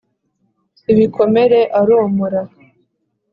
[0.91, 2.41] ibikomere aromora.